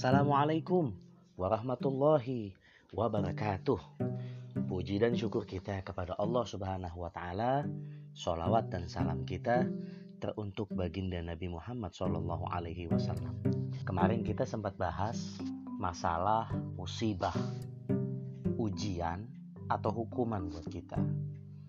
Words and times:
Assalamualaikum 0.00 0.96
warahmatullahi 1.36 2.56
wabarakatuh. 2.96 4.00
Puji 4.64 4.96
dan 4.96 5.12
syukur 5.12 5.44
kita 5.44 5.84
kepada 5.84 6.16
Allah 6.16 6.40
Subhanahu 6.48 7.04
wa 7.04 7.12
taala. 7.12 7.68
Salawat 8.16 8.72
dan 8.72 8.88
salam 8.88 9.28
kita 9.28 9.68
teruntuk 10.16 10.72
baginda 10.72 11.20
Nabi 11.20 11.52
Muhammad 11.52 11.92
Shallallahu 11.92 12.48
alaihi 12.48 12.88
wasallam. 12.88 13.44
Kemarin 13.84 14.24
kita 14.24 14.48
sempat 14.48 14.80
bahas 14.80 15.36
masalah 15.76 16.48
musibah, 16.80 17.36
ujian 18.56 19.28
atau 19.68 19.92
hukuman 19.92 20.48
buat 20.48 20.64
kita. 20.72 20.96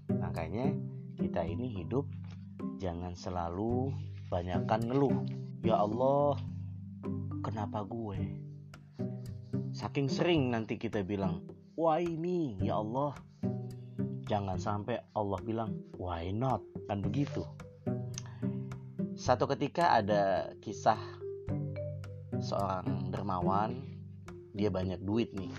Makanya 0.08 0.72
kita 1.20 1.44
ini 1.44 1.68
hidup 1.84 2.08
jangan 2.80 3.12
selalu 3.12 3.92
banyakkan 4.32 4.88
ngeluh. 4.88 5.20
Ya 5.68 5.84
Allah, 5.84 6.40
kenapa 7.52 7.84
gue? 7.84 8.32
Saking 9.76 10.08
sering 10.08 10.56
nanti 10.56 10.80
kita 10.80 11.04
bilang, 11.04 11.44
why 11.76 12.00
me 12.08 12.56
ya 12.64 12.80
Allah? 12.80 13.12
Jangan 14.32 14.56
sampai 14.56 15.04
Allah 15.12 15.40
bilang, 15.44 15.76
why 16.00 16.32
not? 16.32 16.64
Kan 16.88 17.04
begitu. 17.04 17.44
Satu 19.20 19.52
ketika 19.52 20.00
ada 20.00 20.56
kisah 20.64 20.96
seorang 22.40 23.12
dermawan, 23.12 23.84
dia 24.56 24.72
banyak 24.72 25.04
duit 25.04 25.36
nih. 25.36 25.52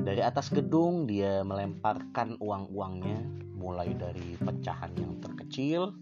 Dari 0.00 0.24
atas 0.24 0.48
gedung 0.48 1.04
dia 1.04 1.44
melemparkan 1.44 2.40
uang-uangnya 2.40 3.20
mulai 3.52 3.92
dari 3.92 4.40
pecahan 4.40 4.96
yang 4.96 5.20
terkecil 5.20 5.92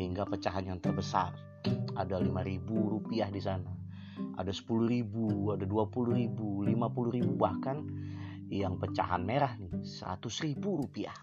hingga 0.00 0.24
pecahan 0.24 0.72
yang 0.72 0.80
terbesar 0.80 1.51
ada 1.96 2.16
5000 2.20 2.68
rupiah 2.68 3.28
di 3.28 3.40
sana. 3.42 3.70
Ada 4.36 4.52
10.000 4.52 5.56
ada 5.56 5.64
20.000 5.64 6.68
50.000 6.68 7.40
bahkan 7.40 7.84
yang 8.52 8.76
pecahan 8.76 9.24
merah 9.24 9.56
nih 9.56 9.72
100.000 9.80 10.60
rupiah. 10.60 11.16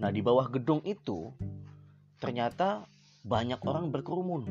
Nah 0.00 0.10
di 0.12 0.20
bawah 0.24 0.48
gedung 0.48 0.80
itu 0.84 1.32
ternyata 2.16 2.88
banyak 3.24 3.60
orang 3.64 3.92
berkerumun. 3.92 4.42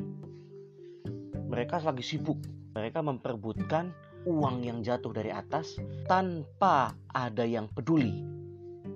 Mereka 1.49 1.81
lagi 1.85 2.03
sibuk. 2.05 2.41
Mereka 2.75 2.99
memperbutkan 2.99 3.95
uang 4.27 4.67
yang 4.67 4.83
jatuh 4.83 5.15
dari 5.15 5.31
atas 5.31 5.79
tanpa 6.09 6.91
ada 7.13 7.47
yang 7.47 7.71
peduli 7.71 8.35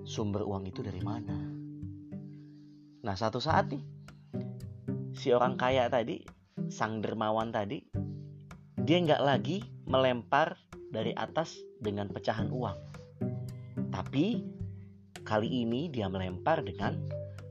sumber 0.04 0.42
uang 0.44 0.68
itu 0.68 0.84
dari 0.84 1.00
mana. 1.00 1.38
Nah, 3.00 3.14
satu 3.16 3.40
saat 3.40 3.72
nih 3.72 3.80
si 5.20 5.36
orang 5.36 5.60
kaya 5.60 5.84
tadi, 5.92 6.24
sang 6.72 7.04
dermawan 7.04 7.52
tadi, 7.52 7.84
dia 8.80 8.96
nggak 9.04 9.20
lagi 9.20 9.60
melempar 9.84 10.56
dari 10.88 11.12
atas 11.12 11.60
dengan 11.76 12.08
pecahan 12.08 12.48
uang. 12.48 12.78
Tapi 13.92 14.40
kali 15.20 15.60
ini 15.60 15.92
dia 15.92 16.08
melempar 16.08 16.64
dengan 16.64 16.96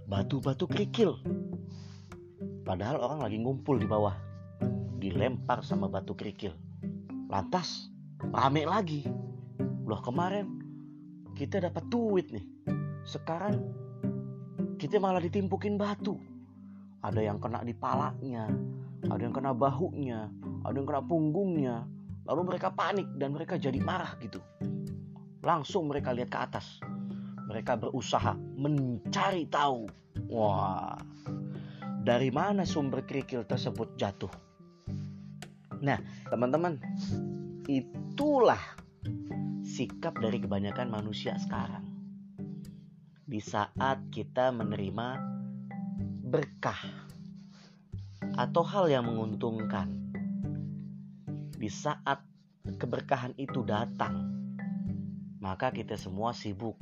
batu-batu 0.10 0.66
kerikil. 0.66 1.22
Padahal 2.66 3.06
orang 3.06 3.30
lagi 3.30 3.38
ngumpul 3.38 3.78
di 3.78 3.86
bawah. 3.86 4.18
Dilempar 4.98 5.62
sama 5.62 5.86
batu 5.86 6.18
kerikil. 6.18 6.58
Lantas 7.30 7.94
rame 8.34 8.66
lagi. 8.66 9.06
Loh 9.86 10.02
kemarin 10.02 10.58
kita 11.38 11.62
dapat 11.62 11.86
duit 11.94 12.34
nih. 12.34 12.46
Sekarang 13.06 13.62
kita 14.82 14.98
malah 14.98 15.22
ditimpukin 15.22 15.78
batu 15.78 16.18
ada 17.00 17.22
yang 17.24 17.40
kena 17.40 17.64
di 17.64 17.72
palanya, 17.72 18.48
ada 19.08 19.22
yang 19.22 19.32
kena 19.32 19.56
bahunya, 19.56 20.28
ada 20.68 20.76
yang 20.76 20.88
kena 20.88 21.04
punggungnya. 21.04 21.88
Lalu 22.28 22.42
mereka 22.56 22.70
panik 22.70 23.08
dan 23.18 23.34
mereka 23.34 23.58
jadi 23.58 23.80
marah 23.82 24.14
gitu. 24.22 24.38
Langsung 25.42 25.90
mereka 25.90 26.14
lihat 26.14 26.30
ke 26.30 26.40
atas. 26.40 26.78
Mereka 27.50 27.82
berusaha 27.82 28.38
mencari 28.38 29.50
tahu. 29.50 29.90
Wah, 30.30 30.94
dari 32.06 32.30
mana 32.30 32.68
sumber 32.68 33.02
kerikil 33.02 33.48
tersebut 33.50 33.98
jatuh? 33.98 34.30
Nah, 35.80 35.98
teman-teman, 36.30 36.78
itulah 37.66 38.62
sikap 39.64 40.14
dari 40.20 40.44
kebanyakan 40.44 40.92
manusia 40.92 41.34
sekarang. 41.40 41.88
Di 43.26 43.40
saat 43.42 44.04
kita 44.12 44.52
menerima 44.54 45.39
berkah 46.30 46.78
atau 48.38 48.62
hal 48.62 48.86
yang 48.86 49.10
menguntungkan. 49.10 49.90
Di 51.58 51.66
saat 51.74 52.22
keberkahan 52.78 53.34
itu 53.42 53.66
datang, 53.66 54.30
maka 55.42 55.74
kita 55.74 55.98
semua 55.98 56.38
sibuk 56.38 56.78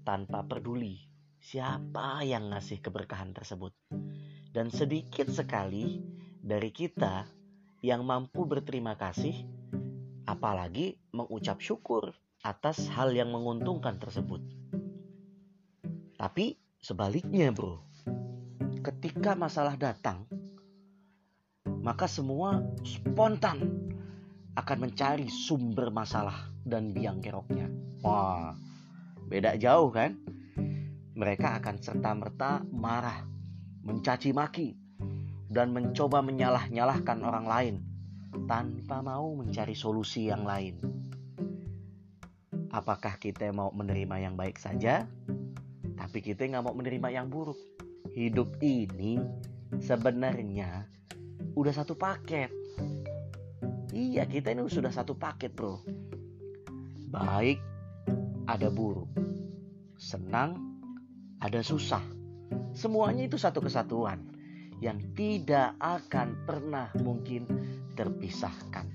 tanpa 0.00 0.48
peduli 0.48 0.96
siapa 1.44 2.24
yang 2.24 2.48
ngasih 2.56 2.80
keberkahan 2.80 3.36
tersebut. 3.36 3.76
Dan 4.48 4.72
sedikit 4.72 5.28
sekali 5.28 6.00
dari 6.40 6.72
kita 6.72 7.28
yang 7.84 8.00
mampu 8.08 8.48
berterima 8.48 8.96
kasih, 8.96 9.44
apalagi 10.24 10.96
mengucap 11.12 11.60
syukur 11.60 12.16
atas 12.40 12.88
hal 12.88 13.12
yang 13.12 13.28
menguntungkan 13.28 14.00
tersebut. 14.00 14.40
Tapi 16.16 16.56
sebaliknya, 16.80 17.52
bro, 17.52 17.84
ketika 18.84 19.32
masalah 19.32 19.80
datang, 19.80 20.28
maka 21.80 22.04
semua 22.04 22.60
spontan 22.84 23.88
akan 24.60 24.78
mencari 24.84 25.26
sumber 25.32 25.88
masalah 25.88 26.52
dan 26.68 26.92
biang 26.92 27.24
keroknya. 27.24 27.72
Wah, 28.04 28.52
beda 29.24 29.56
jauh 29.56 29.88
kan? 29.88 30.20
Mereka 31.16 31.64
akan 31.64 31.80
serta-merta 31.80 32.60
marah, 32.68 33.24
mencaci 33.88 34.36
maki, 34.36 34.76
dan 35.48 35.72
mencoba 35.72 36.20
menyalah-nyalahkan 36.20 37.18
orang 37.24 37.46
lain 37.48 37.74
tanpa 38.44 39.00
mau 39.00 39.32
mencari 39.32 39.72
solusi 39.72 40.28
yang 40.28 40.44
lain. 40.44 40.76
Apakah 42.68 43.16
kita 43.16 43.48
mau 43.54 43.70
menerima 43.70 44.28
yang 44.28 44.34
baik 44.34 44.58
saja, 44.60 45.06
tapi 45.94 46.18
kita 46.20 46.44
nggak 46.44 46.64
mau 46.66 46.74
menerima 46.74 47.08
yang 47.14 47.30
buruk? 47.30 47.73
Hidup 48.14 48.62
ini 48.62 49.18
sebenarnya 49.82 50.86
udah 51.58 51.74
satu 51.74 51.98
paket. 51.98 52.50
Iya, 53.90 54.26
kita 54.26 54.54
ini 54.54 54.66
sudah 54.70 54.90
satu 54.90 55.18
paket, 55.18 55.54
Bro. 55.54 55.82
Baik 57.10 57.58
ada 58.46 58.70
buruk. 58.70 59.10
Senang 59.98 60.58
ada 61.42 61.58
susah. 61.62 62.02
Semuanya 62.74 63.26
itu 63.26 63.38
satu 63.38 63.62
kesatuan 63.62 64.30
yang 64.82 64.98
tidak 65.14 65.78
akan 65.78 66.42
pernah 66.42 66.90
mungkin 67.02 67.46
terpisahkan. 67.94 68.90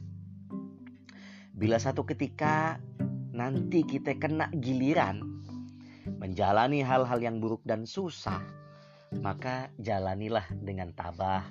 Bila 1.55 1.79
satu 1.79 2.03
ketika 2.07 2.79
nanti 3.35 3.83
kita 3.83 4.15
kena 4.19 4.51
giliran 4.51 5.23
menjalani 6.19 6.83
hal-hal 6.83 7.19
yang 7.23 7.39
buruk 7.39 7.63
dan 7.63 7.87
susah, 7.87 8.58
maka 9.17 9.73
jalanilah 9.81 10.45
dengan 10.53 10.93
tabah. 10.93 11.45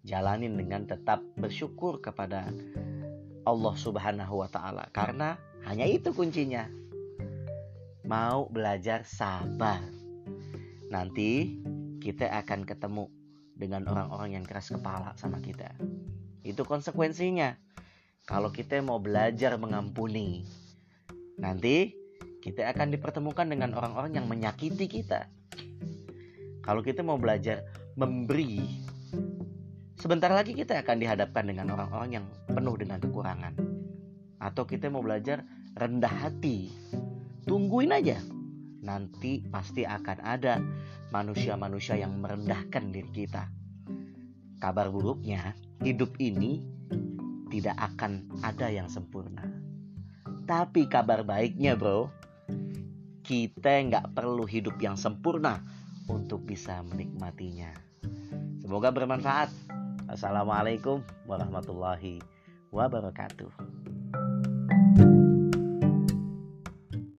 Jalanin 0.00 0.56
dengan 0.56 0.88
tetap 0.88 1.20
bersyukur 1.36 2.00
kepada 2.00 2.48
Allah 3.44 3.74
Subhanahu 3.76 4.40
wa 4.40 4.48
taala 4.48 4.88
karena 4.90 5.36
hanya 5.68 5.84
itu 5.84 6.10
kuncinya. 6.16 6.66
Mau 8.08 8.48
belajar 8.48 9.04
sabar. 9.04 9.84
Nanti 10.88 11.60
kita 12.00 12.32
akan 12.32 12.64
ketemu 12.64 13.12
dengan 13.52 13.84
orang-orang 13.92 14.40
yang 14.40 14.44
keras 14.48 14.72
kepala 14.72 15.12
sama 15.20 15.38
kita. 15.44 15.76
Itu 16.40 16.64
konsekuensinya. 16.64 17.60
Kalau 18.24 18.48
kita 18.48 18.80
mau 18.80 18.96
belajar 18.96 19.60
mengampuni, 19.60 20.48
nanti 21.36 21.92
kita 22.40 22.72
akan 22.72 22.88
dipertemukan 22.88 23.44
dengan 23.44 23.76
orang-orang 23.76 24.16
yang 24.16 24.26
menyakiti 24.26 24.88
kita. 24.88 25.28
Kalau 26.70 26.86
kita 26.86 27.02
mau 27.02 27.18
belajar 27.18 27.66
memberi, 27.98 28.62
sebentar 29.98 30.30
lagi 30.30 30.54
kita 30.54 30.78
akan 30.78 31.02
dihadapkan 31.02 31.42
dengan 31.50 31.74
orang-orang 31.74 32.22
yang 32.22 32.26
penuh 32.46 32.78
dengan 32.78 33.02
kekurangan. 33.02 33.58
Atau 34.38 34.70
kita 34.70 34.86
mau 34.86 35.02
belajar 35.02 35.42
rendah 35.74 36.14
hati, 36.14 36.70
tungguin 37.42 37.90
aja. 37.90 38.22
Nanti 38.86 39.42
pasti 39.50 39.82
akan 39.82 40.22
ada 40.22 40.62
manusia-manusia 41.10 41.98
yang 41.98 42.22
merendahkan 42.22 42.94
diri 42.94 43.10
kita. 43.10 43.50
Kabar 44.62 44.94
buruknya, 44.94 45.58
hidup 45.82 46.14
ini 46.22 46.62
tidak 47.50 47.74
akan 47.82 48.30
ada 48.46 48.70
yang 48.70 48.86
sempurna. 48.86 49.42
Tapi 50.46 50.86
kabar 50.86 51.26
baiknya 51.26 51.74
bro, 51.74 52.14
kita 53.26 53.74
nggak 53.90 54.14
perlu 54.14 54.46
hidup 54.46 54.78
yang 54.78 54.94
sempurna 54.94 55.79
untuk 56.10 56.42
bisa 56.42 56.82
menikmatinya. 56.82 57.70
Semoga 58.58 58.90
bermanfaat. 58.90 59.50
Assalamualaikum 60.10 61.06
warahmatullahi 61.30 62.18
wabarakatuh. 62.74 63.79